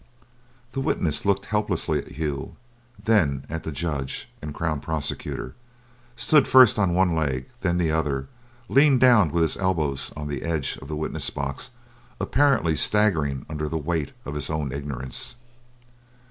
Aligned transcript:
The 0.71 0.79
witness 0.81 1.25
looked 1.27 1.45
helplessly 1.45 1.99
at 1.99 2.13
Hugh, 2.13 2.55
then 2.97 3.45
at 3.49 3.61
the 3.61 3.71
Judge 3.71 4.27
and 4.41 4.51
Crown 4.51 4.79
Prosecutor; 4.79 5.53
stood 6.15 6.47
first 6.47 6.79
on 6.79 6.95
one 6.95 7.13
leg, 7.15 7.47
then 7.61 7.73
on 7.73 7.77
the 7.77 7.91
other; 7.91 8.27
leaned 8.67 8.99
down 8.99 9.29
with 9.31 9.43
his 9.43 9.57
elbows 9.57 10.11
on 10.17 10.27
the 10.27 10.41
edge 10.41 10.75
of 10.81 10.87
the 10.87 10.95
witness 10.95 11.29
box 11.29 11.69
apparently 12.19 12.75
staggering 12.75 13.45
under 13.47 13.69
the 13.69 13.77
weight 13.77 14.11
of 14.25 14.33
his 14.33 14.49
own 14.49 14.71
ignorance. 14.71 15.35